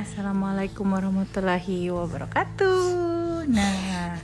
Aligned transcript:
Assalamualaikum 0.00 0.96
warahmatullahi 0.96 1.92
wabarakatuh. 1.92 3.44
Nah, 3.52 4.16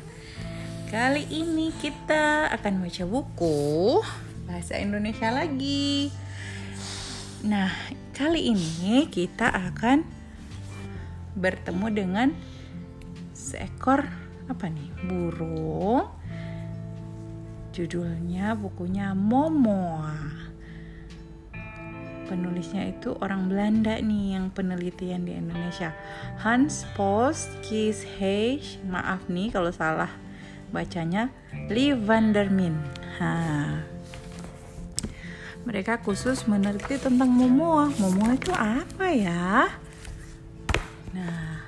kali 0.89 1.29
ini 1.29 1.69
kita 1.69 2.49
akan 2.49 2.81
baca 2.81 3.05
buku 3.05 4.01
bahasa 4.49 4.81
Indonesia 4.81 5.29
lagi. 5.29 6.09
Nah, 7.45 7.69
kali 8.17 8.57
ini 8.57 9.05
kita 9.13 9.53
akan 9.53 10.01
bertemu 11.37 11.87
dengan 11.93 12.29
seekor 13.37 14.09
apa 14.49 14.73
nih? 14.73 14.89
Burung. 15.05 16.09
Judulnya 17.77 18.57
bukunya 18.57 19.13
Momoa 19.13 20.56
penulisnya 22.27 22.91
itu 22.91 23.15
orang 23.23 23.47
Belanda 23.47 23.97
nih 24.03 24.37
yang 24.37 24.51
penelitian 24.51 25.23
di 25.25 25.39
Indonesia. 25.39 25.95
Hans 26.43 26.85
Post 26.99 27.49
Kies 27.63 28.03
Heisch 28.19 28.83
maaf 28.85 29.25
nih 29.31 29.55
kalau 29.55 29.71
salah 29.71 30.11
bacanya 30.75 31.31
Lee 31.71 31.95
van 31.95 32.35
der 32.35 32.51
Min. 32.51 32.77
Ha. 33.17 33.33
mereka 35.67 35.99
khusus 35.99 36.47
meneliti 36.47 36.95
tentang 37.01 37.33
Momoa 37.33 37.91
Momoa 37.97 38.37
itu 38.37 38.53
apa 38.53 39.07
ya? 39.09 39.67
Nah 41.17 41.65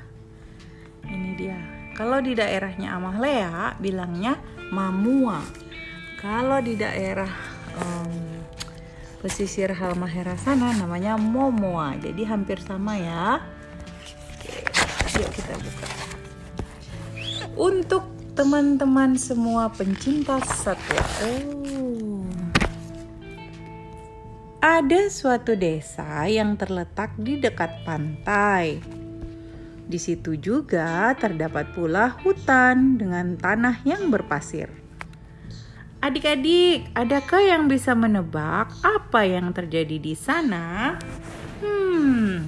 ini 1.08 1.34
dia. 1.34 1.58
Kalau 1.96 2.22
di 2.22 2.36
daerahnya 2.36 2.94
Amahlea 2.94 3.74
bilangnya 3.80 4.38
Mamua. 4.70 5.40
Kalau 6.20 6.60
di 6.60 6.76
daerah 6.76 7.30
um, 7.80 8.27
pesisir 9.18 9.74
Halmahera 9.74 10.38
sana 10.38 10.70
namanya 10.74 11.18
Momoa. 11.18 11.98
Jadi 11.98 12.22
hampir 12.22 12.62
sama 12.62 12.94
ya. 12.94 13.42
Oke, 14.38 14.62
yuk 15.18 15.30
kita 15.34 15.54
buka. 15.58 15.88
Untuk 17.58 18.04
teman-teman 18.38 19.18
semua 19.18 19.66
pencinta 19.66 20.38
satwa. 20.46 21.02
Oh. 21.26 22.22
Ada 24.58 25.10
suatu 25.10 25.58
desa 25.58 26.26
yang 26.30 26.54
terletak 26.54 27.18
di 27.18 27.38
dekat 27.38 27.82
pantai. 27.82 28.78
Di 29.88 29.96
situ 29.96 30.36
juga 30.38 31.10
terdapat 31.16 31.72
pula 31.72 32.14
hutan 32.22 33.00
dengan 33.00 33.34
tanah 33.40 33.82
yang 33.82 34.12
berpasir. 34.12 34.87
Adik-adik, 35.98 36.94
adakah 36.94 37.42
yang 37.42 37.66
bisa 37.66 37.90
menebak 37.90 38.70
apa 38.86 39.26
yang 39.26 39.50
terjadi 39.50 39.98
di 39.98 40.14
sana? 40.14 40.94
Hmm, 41.58 42.46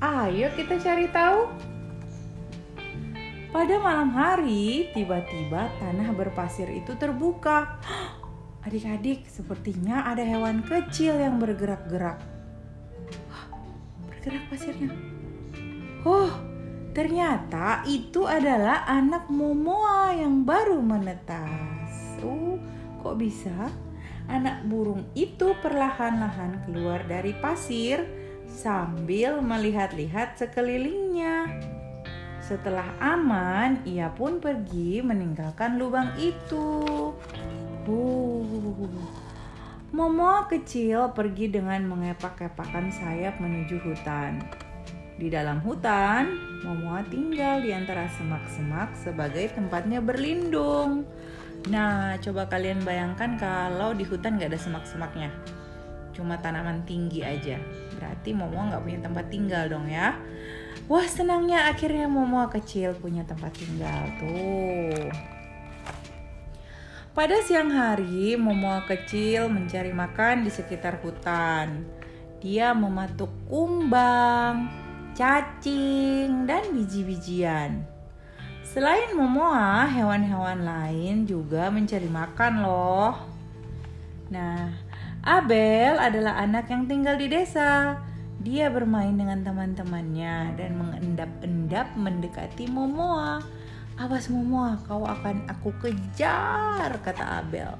ayo 0.00 0.48
kita 0.56 0.80
cari 0.80 1.04
tahu. 1.12 1.52
Pada 3.52 3.76
malam 3.84 4.08
hari, 4.16 4.88
tiba-tiba 4.96 5.68
tanah 5.76 6.16
berpasir 6.16 6.72
itu 6.72 6.96
terbuka. 6.96 7.76
Adik-adik, 8.64 9.28
sepertinya 9.28 10.08
ada 10.08 10.24
hewan 10.24 10.64
kecil 10.64 11.20
yang 11.20 11.36
bergerak-gerak. 11.36 12.24
Bergerak 14.08 14.48
pasirnya. 14.48 14.96
Oh, 16.08 16.32
ternyata 16.96 17.84
itu 17.84 18.24
adalah 18.24 18.88
anak 18.88 19.28
Momoa 19.28 20.16
yang 20.16 20.48
baru 20.48 20.80
menetas. 20.80 22.16
Uh, 22.24 22.57
Kok 23.02 23.16
bisa? 23.18 23.70
Anak 24.28 24.68
burung 24.68 25.08
itu 25.16 25.56
perlahan-lahan 25.64 26.68
keluar 26.68 27.00
dari 27.08 27.32
pasir 27.38 28.04
sambil 28.44 29.40
melihat-lihat 29.40 30.36
sekelilingnya. 30.36 31.48
Setelah 32.44 32.96
aman, 33.00 33.84
ia 33.84 34.08
pun 34.12 34.40
pergi 34.40 35.04
meninggalkan 35.04 35.76
lubang 35.76 36.12
itu. 36.20 36.84
Uh. 37.88 38.88
Momo 39.88 40.44
kecil 40.52 41.16
pergi 41.16 41.48
dengan 41.48 41.88
mengepak-epakan 41.88 42.92
sayap 42.92 43.40
menuju 43.40 43.80
hutan. 43.80 44.44
Di 45.16 45.32
dalam 45.32 45.64
hutan, 45.64 46.36
Momo 46.60 47.00
tinggal 47.08 47.64
di 47.64 47.72
antara 47.72 48.04
semak-semak 48.12 48.92
sebagai 49.00 49.48
tempatnya 49.56 50.04
berlindung. 50.04 51.08
Nah, 51.68 52.16
coba 52.24 52.48
kalian 52.48 52.80
bayangkan 52.80 53.36
kalau 53.36 53.92
di 53.92 54.08
hutan 54.08 54.40
gak 54.40 54.56
ada 54.56 54.60
semak-semaknya. 54.60 55.28
Cuma 56.16 56.40
tanaman 56.40 56.82
tinggi 56.88 57.20
aja. 57.20 57.60
Berarti 57.92 58.32
Momo 58.32 58.72
gak 58.72 58.80
punya 58.80 59.00
tempat 59.04 59.28
tinggal 59.28 59.68
dong 59.68 59.84
ya. 59.86 60.16
Wah 60.88 61.04
senangnya 61.04 61.68
akhirnya 61.68 62.08
Momo 62.08 62.40
kecil 62.48 62.96
punya 62.96 63.22
tempat 63.28 63.52
tinggal 63.52 64.08
tuh. 64.16 65.12
Pada 67.12 67.36
siang 67.44 67.68
hari, 67.68 68.38
Momo 68.40 68.80
kecil 68.88 69.52
mencari 69.52 69.92
makan 69.92 70.48
di 70.48 70.50
sekitar 70.54 71.04
hutan. 71.04 71.84
Dia 72.38 72.72
mematuk 72.72 73.28
kumbang, 73.50 74.70
cacing, 75.18 76.46
dan 76.46 76.70
biji-bijian. 76.72 77.97
Selain 78.78 79.10
Momoa, 79.10 79.90
hewan-hewan 79.90 80.62
lain 80.62 81.26
juga 81.26 81.66
mencari 81.66 82.06
makan 82.06 82.62
loh. 82.62 83.10
Nah, 84.30 84.70
Abel 85.18 85.98
adalah 85.98 86.38
anak 86.38 86.70
yang 86.70 86.86
tinggal 86.86 87.18
di 87.18 87.26
desa. 87.26 87.98
Dia 88.38 88.70
bermain 88.70 89.18
dengan 89.18 89.42
teman-temannya 89.42 90.54
dan 90.54 90.78
mengendap-endap 90.78 91.90
mendekati 91.98 92.70
Momoa. 92.70 93.42
Awas 93.98 94.30
Momoa, 94.30 94.78
kau 94.86 95.02
akan 95.02 95.50
aku 95.50 95.74
kejar, 95.82 97.02
kata 97.02 97.42
Abel. 97.42 97.74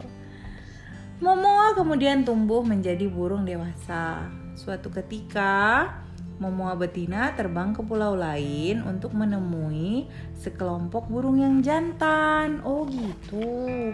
Momoa 1.23 1.79
kemudian 1.79 2.27
tumbuh 2.27 2.67
menjadi 2.67 3.07
burung 3.07 3.47
dewasa. 3.47 4.27
Suatu 4.59 4.91
ketika, 4.91 5.95
Momoa 6.39 6.79
betina 6.79 7.35
terbang 7.35 7.75
ke 7.75 7.83
pulau 7.83 8.15
lain 8.15 8.87
untuk 8.87 9.11
menemui 9.11 10.07
sekelompok 10.39 11.11
burung 11.11 11.43
yang 11.43 11.59
jantan. 11.67 12.63
Oh 12.63 12.87
gitu. 12.87 13.91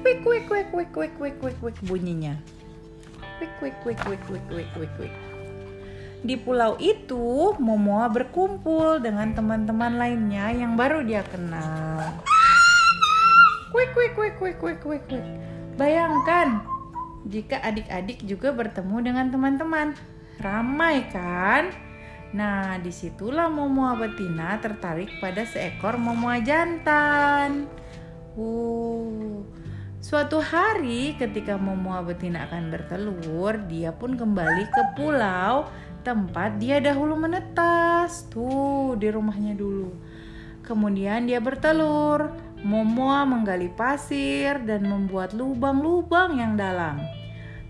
Kwik 0.00 0.24
kwik 0.24 0.48
kwik 0.48 0.66
kwik 0.72 0.88
kwik 0.88 1.12
kwik 1.20 1.36
kwik 1.36 1.56
kwik 1.60 1.76
bunyinya. 1.84 2.40
Kwik 3.36 3.52
kwik 3.60 3.76
kwik 3.84 4.00
kwik 4.08 4.22
kwik 4.24 4.44
kwik 4.48 4.68
kwik 4.72 4.92
kwik. 4.96 5.14
Di 6.24 6.40
pulau 6.40 6.80
itu, 6.80 7.52
Momoa 7.60 8.08
berkumpul 8.08 9.04
dengan 9.04 9.36
teman-teman 9.36 10.00
lainnya 10.00 10.48
yang 10.48 10.80
baru 10.80 11.04
dia 11.04 11.20
kenal. 11.28 12.16
Kwik 13.68 13.92
kwik 13.92 14.12
kwik 14.16 14.34
kwik 14.40 14.56
kwik 14.56 14.78
kwik 14.80 15.02
kwik. 15.12 15.26
Bayangkan 15.76 16.64
jika 17.28 17.60
adik-adik 17.60 18.24
juga 18.24 18.48
bertemu 18.50 18.96
dengan 19.04 19.28
teman-teman 19.28 19.92
Ramai 20.42 21.06
kan? 21.14 21.70
Nah, 22.34 22.80
di 22.82 22.90
situlah 22.90 23.46
Momoa 23.46 23.94
betina 23.94 24.58
tertarik 24.58 25.08
pada 25.22 25.46
seekor 25.46 25.94
Momoa 25.94 26.42
jantan. 26.42 27.70
Uh, 28.34 29.46
suatu 30.02 30.42
hari 30.42 31.14
ketika 31.14 31.54
Momoa 31.54 32.02
betina 32.02 32.50
akan 32.50 32.74
bertelur, 32.74 33.54
dia 33.70 33.94
pun 33.94 34.18
kembali 34.18 34.64
ke 34.66 34.82
pulau 34.98 35.70
tempat 36.02 36.58
dia 36.58 36.82
dahulu 36.82 37.14
menetas. 37.14 38.26
Tuh, 38.26 38.98
di 38.98 39.06
rumahnya 39.06 39.54
dulu. 39.54 39.94
Kemudian 40.66 41.30
dia 41.30 41.38
bertelur. 41.38 42.34
Momoa 42.62 43.26
menggali 43.26 43.70
pasir 43.74 44.62
dan 44.62 44.86
membuat 44.86 45.34
lubang-lubang 45.34 46.38
yang 46.38 46.54
dalam. 46.54 47.21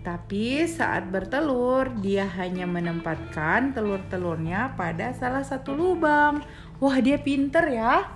Tapi 0.03 0.67
saat 0.67 1.07
bertelur, 1.07 1.87
dia 2.03 2.27
hanya 2.35 2.67
menempatkan 2.67 3.71
telur-telurnya 3.71 4.75
pada 4.75 5.15
salah 5.15 5.47
satu 5.47 5.71
lubang. 5.71 6.43
Wah, 6.83 6.99
dia 6.99 7.15
pinter 7.15 7.63
ya. 7.71 8.11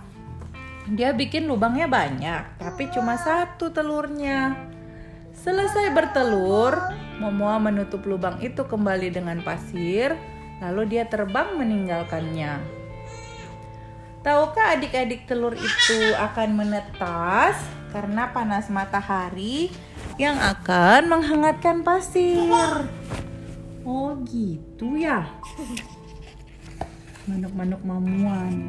Dia 0.91 1.15
bikin 1.15 1.47
lubangnya 1.47 1.87
banyak, 1.87 2.59
tapi 2.59 2.91
cuma 2.91 3.15
satu 3.15 3.71
telurnya. 3.71 4.55
Selesai 5.31 5.91
bertelur, 5.95 6.75
Momoa 7.17 7.57
menutup 7.57 8.05
lubang 8.05 8.37
itu 8.45 8.61
kembali 8.67 9.09
dengan 9.09 9.41
pasir, 9.41 10.13
lalu 10.61 10.91
dia 10.91 11.09
terbang 11.09 11.57
meninggalkannya. 11.57 12.61
Tahukah 14.21 14.75
adik-adik 14.75 15.23
telur 15.23 15.55
itu 15.55 15.99
akan 16.13 16.61
menetas 16.61 17.57
karena 17.91 18.31
panas 18.35 18.67
matahari 18.67 19.71
yang 20.17 20.35
akan 20.37 21.07
menghangatkan 21.07 21.85
pasir. 21.85 22.87
Oh 23.87 24.17
gitu 24.27 24.99
ya. 24.99 25.31
Manuk-manuk 27.29 27.81
mamuan. 27.85 28.67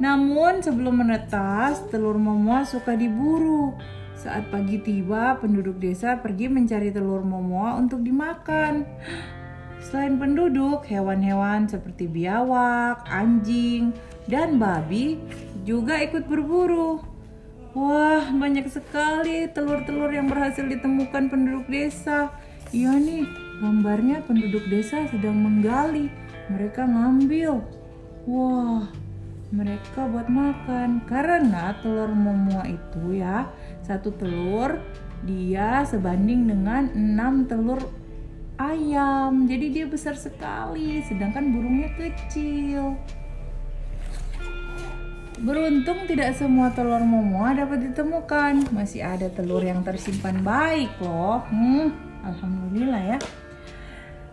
Namun 0.00 0.64
sebelum 0.64 1.04
menetas, 1.04 1.84
telur 1.92 2.16
momoa 2.16 2.64
suka 2.64 2.96
diburu. 2.96 3.76
Saat 4.16 4.48
pagi 4.52 4.80
tiba, 4.80 5.36
penduduk 5.40 5.80
desa 5.80 6.20
pergi 6.20 6.48
mencari 6.48 6.92
telur 6.92 7.24
momoa 7.24 7.76
untuk 7.76 8.00
dimakan. 8.00 8.84
Selain 9.80 10.16
penduduk, 10.20 10.84
hewan-hewan 10.88 11.68
seperti 11.68 12.04
biawak, 12.04 13.04
anjing, 13.08 13.96
dan 14.28 14.60
babi 14.60 15.16
juga 15.64 16.00
ikut 16.00 16.28
berburu. 16.28 17.09
Wah, 17.70 18.34
banyak 18.34 18.66
sekali 18.66 19.46
telur-telur 19.54 20.10
yang 20.10 20.26
berhasil 20.26 20.66
ditemukan 20.66 21.30
penduduk 21.30 21.70
desa. 21.70 22.34
Iya 22.74 22.98
nih, 22.98 23.22
gambarnya 23.62 24.26
penduduk 24.26 24.66
desa 24.66 25.06
sedang 25.06 25.38
menggali. 25.38 26.10
Mereka 26.50 26.82
ngambil. 26.82 27.62
Wah, 28.26 28.90
mereka 29.54 30.02
buat 30.10 30.26
makan. 30.26 31.06
Karena 31.06 31.78
telur 31.78 32.10
momua 32.10 32.66
itu 32.66 33.14
ya, 33.14 33.46
satu 33.86 34.18
telur 34.18 34.82
dia 35.22 35.86
sebanding 35.86 36.50
dengan 36.50 36.90
enam 36.90 37.44
telur 37.44 37.80
ayam 38.60 39.44
jadi 39.48 39.66
dia 39.72 39.86
besar 39.88 40.16
sekali 40.16 41.00
sedangkan 41.04 41.52
burungnya 41.52 41.92
kecil 41.96 42.96
Beruntung 45.40 46.04
tidak 46.04 46.36
semua 46.36 46.68
telur 46.68 47.00
momoa 47.00 47.56
dapat 47.56 47.88
ditemukan. 47.88 48.76
Masih 48.76 49.00
ada 49.00 49.32
telur 49.32 49.64
yang 49.64 49.80
tersimpan 49.80 50.44
baik 50.44 50.92
loh. 51.00 51.40
Hmm, 51.48 51.96
alhamdulillah 52.20 53.16
ya. 53.16 53.18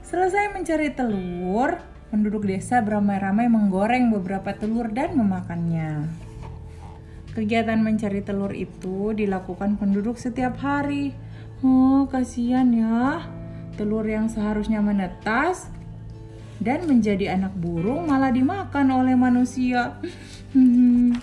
Selesai 0.04 0.52
mencari 0.52 0.92
telur, 0.92 1.80
penduduk 2.12 2.44
desa 2.44 2.84
beramai-ramai 2.84 3.48
menggoreng 3.48 4.12
beberapa 4.12 4.52
telur 4.52 4.92
dan 4.92 5.16
memakannya. 5.16 6.12
Kegiatan 7.32 7.80
mencari 7.80 8.20
telur 8.20 8.52
itu 8.52 9.16
dilakukan 9.16 9.80
penduduk 9.80 10.20
setiap 10.20 10.60
hari. 10.60 11.16
Oh, 11.64 12.04
kasihan 12.12 12.68
ya 12.76 13.24
telur 13.80 14.04
yang 14.04 14.28
seharusnya 14.28 14.84
menetas 14.84 15.72
dan 16.58 16.86
menjadi 16.90 17.38
anak 17.38 17.54
burung 17.58 18.10
malah 18.10 18.34
dimakan 18.34 18.92
oleh 18.94 19.14
manusia. 19.14 19.98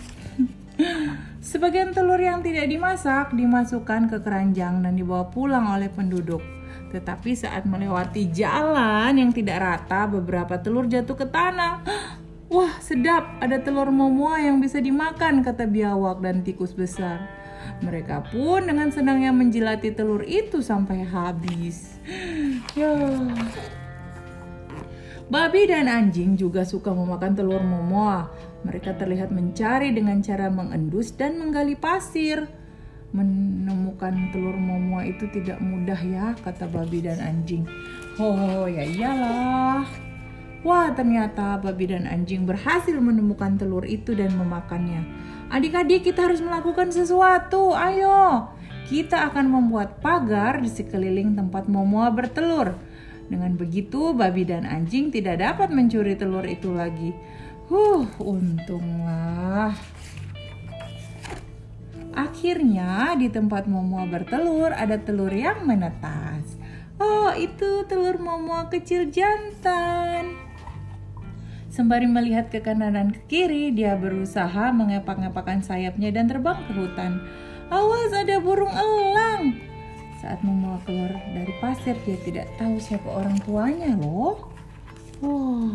Sebagian 1.45 1.95
telur 1.95 2.19
yang 2.19 2.43
tidak 2.43 2.67
dimasak 2.67 3.31
dimasukkan 3.37 4.11
ke 4.11 4.19
keranjang 4.25 4.83
dan 4.83 4.99
dibawa 4.99 5.31
pulang 5.31 5.71
oleh 5.71 5.93
penduduk. 5.93 6.43
Tetapi 6.91 7.35
saat 7.35 7.67
melewati 7.67 8.31
jalan 8.31 9.15
yang 9.19 9.31
tidak 9.35 9.63
rata, 9.63 10.07
beberapa 10.07 10.59
telur 10.63 10.87
jatuh 10.87 11.15
ke 11.19 11.27
tanah. 11.27 11.83
Wah, 12.55 12.79
sedap, 12.79 13.39
ada 13.43 13.59
telur 13.59 13.91
momoa 13.91 14.39
yang 14.39 14.63
bisa 14.63 14.79
dimakan, 14.79 15.43
kata 15.43 15.67
biawak 15.67 16.23
dan 16.23 16.47
tikus 16.47 16.71
besar. 16.71 17.27
Mereka 17.83 18.31
pun 18.31 18.71
dengan 18.71 18.95
senangnya 18.95 19.35
menjilati 19.35 19.91
telur 19.91 20.23
itu 20.23 20.63
sampai 20.63 21.03
habis. 21.07 21.99
Ya. 22.79 22.91
Babi 25.25 25.65
dan 25.65 25.89
anjing 25.89 26.37
juga 26.37 26.69
suka 26.69 26.93
memakan 26.93 27.33
telur 27.33 27.65
momoa. 27.65 28.29
Mereka 28.69 29.01
terlihat 29.01 29.33
mencari 29.33 29.89
dengan 29.97 30.21
cara 30.21 30.53
mengendus 30.53 31.17
dan 31.17 31.41
menggali 31.41 31.73
pasir. 31.73 32.45
Menemukan 33.17 34.35
telur 34.37 34.53
momoa 34.53 35.09
itu 35.09 35.25
tidak 35.33 35.65
mudah 35.65 35.97
ya, 35.97 36.27
kata 36.45 36.69
babi 36.69 37.01
dan 37.01 37.25
anjing. 37.25 37.65
Oh, 38.21 38.69
ya 38.69 38.85
iyalah. 38.85 39.89
Wah, 40.61 40.93
ternyata 40.93 41.57
babi 41.57 41.89
dan 41.89 42.05
anjing 42.05 42.45
berhasil 42.45 42.97
menemukan 42.97 43.57
telur 43.57 43.89
itu 43.89 44.13
dan 44.13 44.33
memakannya. 44.37 45.09
Adik-adik, 45.49 46.09
kita 46.09 46.29
harus 46.29 46.45
melakukan 46.45 46.93
sesuatu. 46.93 47.73
Ayo, 47.73 48.49
kita 48.93 49.29
akan 49.33 49.49
membuat 49.49 50.05
pagar 50.05 50.61
di 50.61 50.69
sekeliling 50.69 51.33
tempat 51.33 51.65
Momoa 51.69 52.13
bertelur. 52.13 52.77
Dengan 53.29 53.57
begitu, 53.57 54.13
babi 54.13 54.45
dan 54.45 54.69
anjing 54.69 55.09
tidak 55.09 55.41
dapat 55.41 55.73
mencuri 55.73 56.15
telur 56.15 56.45
itu 56.45 56.71
lagi. 56.73 57.17
Huh, 57.73 58.05
untunglah. 58.21 59.73
Akhirnya 62.15 63.19
di 63.19 63.27
tempat 63.27 63.67
Momoa 63.67 64.07
bertelur 64.07 64.71
ada 64.71 65.01
telur 65.01 65.33
yang 65.33 65.67
menetas. 65.67 66.61
Oh, 67.01 67.35
itu 67.35 67.83
telur 67.91 68.23
Momoa 68.23 68.71
kecil 68.71 69.11
jantan. 69.11 70.39
Sembari 71.75 72.07
melihat 72.07 72.55
ke 72.55 72.63
kanan 72.63 72.95
dan 72.95 73.11
ke 73.11 73.19
kiri, 73.27 73.75
dia 73.75 73.99
berusaha 73.99 74.71
mengepak-ngepakkan 74.71 75.59
sayapnya 75.59 76.15
dan 76.15 76.31
terbang 76.31 76.55
ke 76.71 76.73
hutan. 76.77 77.19
Awas 77.67 78.15
ada 78.15 78.39
burung 78.39 78.71
elang! 78.71 79.74
Saat 80.23 80.41
membawa 80.45 80.79
keluar 80.85 81.13
dari 81.33 81.55
pasir, 81.63 81.97
dia 82.07 82.19
tidak 82.23 82.47
tahu 82.61 82.77
siapa 82.79 83.09
orang 83.09 83.37
tuanya 83.43 83.93
loh. 83.99 84.53
Oh, 85.23 85.71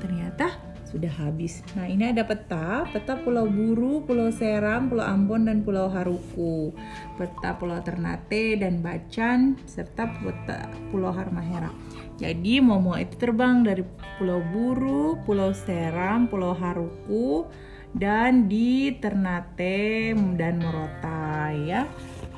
ternyata 0.00 0.70
sudah 0.90 1.10
habis. 1.22 1.62
Nah 1.78 1.86
ini 1.86 2.10
ada 2.10 2.26
peta, 2.26 2.82
peta 2.90 3.14
Pulau 3.22 3.46
Buru, 3.46 4.02
Pulau 4.02 4.34
Seram, 4.34 4.90
Pulau 4.90 5.06
Ambon, 5.06 5.46
dan 5.46 5.62
Pulau 5.62 5.86
Haruku. 5.86 6.74
Peta 7.14 7.54
Pulau 7.54 7.78
Ternate 7.78 8.58
dan 8.58 8.82
Bacan, 8.82 9.54
serta 9.70 10.10
peta 10.18 10.66
Pulau 10.90 11.14
Harmahera. 11.14 11.70
Jadi 12.18 12.58
Momo 12.58 12.98
itu 12.98 13.14
terbang 13.16 13.62
dari 13.62 13.86
Pulau 14.18 14.42
Buru, 14.50 15.16
Pulau 15.22 15.54
Seram, 15.54 16.26
Pulau 16.26 16.58
Haruku, 16.58 17.46
dan 17.94 18.50
di 18.50 18.94
Ternate 18.98 20.14
dan 20.34 20.58
Morotai 20.58 21.70
ya. 21.70 21.86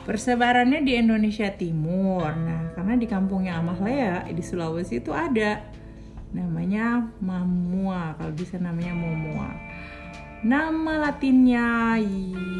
Persebarannya 0.02 0.82
di 0.82 0.98
Indonesia 0.98 1.46
Timur. 1.54 2.26
Nah, 2.34 2.74
karena 2.74 2.98
di 2.98 3.06
kampungnya 3.06 3.62
Amah 3.62 3.78
Lea 3.82 4.26
di 4.30 4.42
Sulawesi 4.42 4.98
itu 4.98 5.14
ada. 5.14 5.62
Namanya 6.32 7.12
mamua 7.20 8.16
kalau 8.16 8.32
bisa 8.32 8.56
namanya 8.56 8.96
momoa 8.96 9.52
nama 10.42 10.98
latinnya 10.98 12.02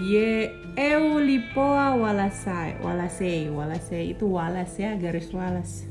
ye 0.07 0.55
Eulipoa 0.79 1.99
walasai 1.99 2.79
walasei. 2.81 3.51
Walasei 3.53 4.15
itu 4.17 4.25
walas 4.25 4.79
ya 4.79 4.97
garis 4.97 5.29
walas. 5.35 5.85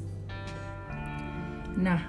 Nah 1.78 2.02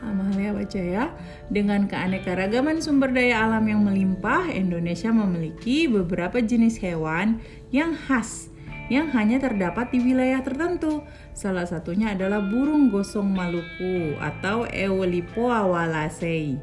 Amalia 0.00 0.56
baca 0.56 0.80
ya. 0.80 1.12
Dengan 1.52 1.84
keanekaragaman 1.84 2.80
sumber 2.80 3.12
daya 3.12 3.44
alam 3.44 3.68
yang 3.68 3.84
melimpah 3.84 4.48
Indonesia 4.48 5.12
memiliki 5.12 5.90
beberapa 5.90 6.40
jenis 6.40 6.80
hewan 6.80 7.42
yang 7.68 7.92
khas 7.92 8.48
yang 8.90 9.08
hanya 9.14 9.38
terdapat 9.38 9.94
di 9.94 10.02
wilayah 10.02 10.42
tertentu. 10.42 11.06
Salah 11.32 11.64
satunya 11.64 12.12
adalah 12.12 12.42
burung 12.42 12.90
gosong 12.90 13.30
Maluku 13.30 14.18
atau 14.18 14.66
Eulipoa 14.66 15.64
walasei. 15.64 16.58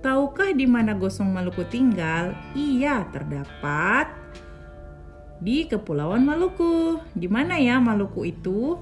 Tahukah 0.00 0.56
di 0.56 0.64
mana 0.64 0.96
gosong 0.96 1.28
Maluku 1.28 1.68
tinggal? 1.68 2.32
Iya, 2.56 3.04
terdapat 3.12 4.08
di 5.38 5.68
Kepulauan 5.68 6.24
Maluku. 6.24 6.96
Di 7.12 7.28
mana 7.28 7.60
ya 7.60 7.76
Maluku 7.76 8.24
itu? 8.24 8.80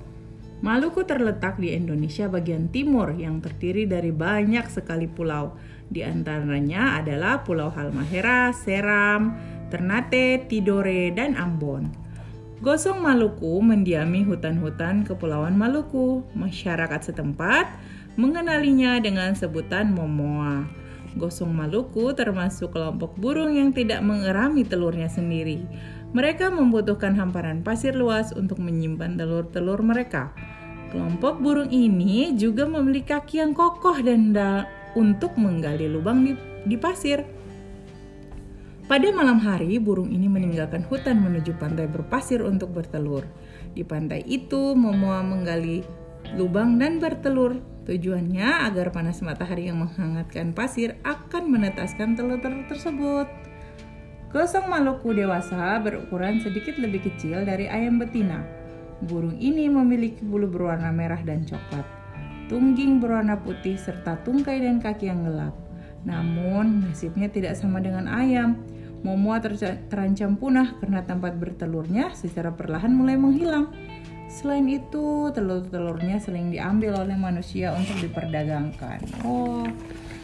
Maluku 0.64 1.04
terletak 1.04 1.60
di 1.60 1.76
Indonesia 1.76 2.24
bagian 2.30 2.72
timur 2.72 3.12
yang 3.12 3.42
terdiri 3.42 3.84
dari 3.84 4.14
banyak 4.14 4.64
sekali 4.72 5.04
pulau. 5.04 5.58
Di 5.84 6.00
antaranya 6.00 6.96
adalah 6.96 7.44
Pulau 7.44 7.68
Halmahera, 7.68 8.48
Seram, 8.56 9.36
Ternate, 9.68 10.48
Tidore, 10.48 11.12
dan 11.12 11.36
Ambon. 11.36 12.03
Gosong 12.62 13.02
Maluku 13.02 13.58
mendiami 13.58 14.22
hutan-hutan 14.22 15.02
Kepulauan 15.02 15.58
Maluku. 15.58 16.22
Masyarakat 16.38 17.10
setempat 17.10 17.66
mengenalinya 18.14 19.02
dengan 19.02 19.34
sebutan 19.34 19.90
Momoa. 19.90 20.62
Gosong 21.18 21.50
Maluku 21.50 22.14
termasuk 22.14 22.70
kelompok 22.78 23.18
burung 23.18 23.58
yang 23.58 23.74
tidak 23.74 24.06
mengerami 24.06 24.62
telurnya 24.62 25.10
sendiri. 25.10 25.66
Mereka 26.14 26.54
membutuhkan 26.54 27.18
hamparan 27.18 27.66
pasir 27.66 27.90
luas 27.90 28.30
untuk 28.30 28.62
menyimpan 28.62 29.18
telur-telur 29.18 29.82
mereka. 29.82 30.30
Kelompok 30.94 31.42
burung 31.42 31.74
ini 31.74 32.38
juga 32.38 32.70
memiliki 32.70 33.10
kaki 33.10 33.42
yang 33.42 33.50
kokoh 33.50 33.98
dan 33.98 34.30
untuk 34.94 35.34
menggali 35.34 35.90
lubang 35.90 36.22
di, 36.22 36.38
di 36.70 36.78
pasir. 36.78 37.33
Pada 38.84 39.08
malam 39.16 39.40
hari, 39.40 39.80
burung 39.80 40.12
ini 40.12 40.28
meninggalkan 40.28 40.84
hutan 40.84 41.24
menuju 41.24 41.56
pantai 41.56 41.88
berpasir 41.88 42.44
untuk 42.44 42.68
bertelur. 42.76 43.24
Di 43.72 43.80
pantai 43.80 44.20
itu, 44.28 44.76
Momoa 44.76 45.24
menggali 45.24 45.80
lubang 46.36 46.76
dan 46.76 47.00
bertelur. 47.00 47.64
Tujuannya 47.88 48.68
agar 48.68 48.92
panas 48.92 49.24
matahari 49.24 49.72
yang 49.72 49.80
menghangatkan 49.80 50.52
pasir 50.52 51.00
akan 51.00 51.48
menetaskan 51.48 52.12
telur-telur 52.12 52.68
tersebut. 52.68 53.24
Gosong 54.28 54.68
Maluku 54.68 55.16
dewasa 55.16 55.80
berukuran 55.80 56.44
sedikit 56.44 56.76
lebih 56.76 57.08
kecil 57.08 57.48
dari 57.48 57.64
ayam 57.64 57.96
betina. 57.96 58.44
Burung 59.00 59.40
ini 59.40 59.64
memiliki 59.64 60.20
bulu 60.28 60.44
berwarna 60.44 60.92
merah 60.92 61.20
dan 61.24 61.44
coklat, 61.48 61.84
tungging 62.52 63.00
berwarna 63.00 63.40
putih 63.40 63.80
serta 63.80 64.20
tungkai 64.24 64.60
dan 64.60 64.76
kaki 64.76 65.08
yang 65.08 65.24
gelap. 65.24 65.56
Namun 66.04 66.84
nasibnya 66.88 67.32
tidak 67.32 67.56
sama 67.56 67.80
dengan 67.80 68.08
ayam. 68.08 68.60
Momoa 69.04 69.36
terancam 69.92 70.40
punah 70.40 70.80
karena 70.80 71.04
tempat 71.04 71.36
bertelurnya 71.36 72.16
secara 72.16 72.56
perlahan 72.56 72.88
mulai 72.96 73.20
menghilang. 73.20 73.68
Selain 74.32 74.64
itu, 74.66 75.30
telur-telurnya 75.30 76.18
sering 76.18 76.48
diambil 76.48 77.04
oleh 77.04 77.14
manusia 77.14 77.76
untuk 77.76 78.00
diperdagangkan. 78.00 79.04
Oh, 79.22 79.68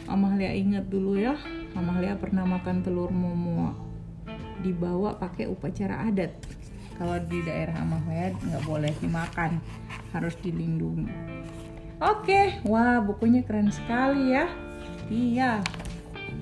Amalia 0.08 0.50
ingat 0.56 0.88
dulu 0.88 1.14
ya, 1.14 1.36
Amalia 1.78 2.16
pernah 2.18 2.42
makan 2.42 2.82
telur 2.82 3.12
momo 3.14 3.76
dibawa 4.64 5.14
pakai 5.14 5.46
upacara 5.46 6.10
adat. 6.10 6.34
Kalau 6.98 7.16
di 7.22 7.40
daerah 7.46 7.84
Amalia 7.84 8.32
nggak 8.32 8.64
boleh 8.64 8.92
dimakan, 8.98 9.62
harus 10.10 10.34
dilindungi. 10.40 11.08
Oke, 12.00 12.64
wah 12.64 12.98
bukunya 13.04 13.44
keren 13.44 13.68
sekali 13.68 14.34
ya. 14.34 14.48
Iya, 15.06 15.60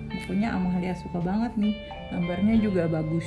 bukunya 0.08 0.54
Amalia 0.54 0.96
suka 0.96 1.20
banget 1.20 1.52
nih, 1.60 1.74
gambarnya 2.08 2.56
juga 2.60 2.88
bagus. 2.88 3.26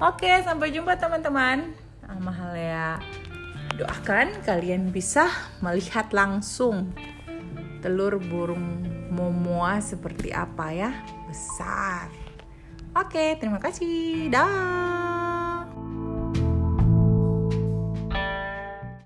Oke, 0.00 0.30
sampai 0.44 0.72
jumpa 0.72 0.96
teman-teman. 0.96 1.76
Amalia 2.08 2.98
doakan 3.80 4.44
kalian 4.44 4.92
bisa 4.92 5.32
melihat 5.64 6.12
langsung 6.12 6.92
telur 7.80 8.20
burung 8.20 8.84
momoa 9.08 9.80
seperti 9.80 10.36
apa 10.36 10.68
ya 10.68 10.92
besar 11.24 12.12
oke 12.92 13.40
terima 13.40 13.56
kasih 13.56 14.28
dah 14.28 15.09